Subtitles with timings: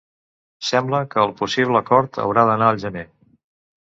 [0.69, 3.07] Sembla que el possible acord haurà d’anar al gener.